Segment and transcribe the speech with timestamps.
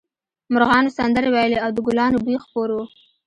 [0.53, 2.77] مرغانو سندرې ویلې او د ګلانو بوی خپور و